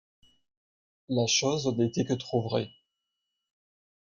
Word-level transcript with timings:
La 1.09 1.27
chose 1.27 1.67
n’était 1.77 2.05
que 2.05 2.13
trop 2.15 2.41
vraie. 2.41 2.71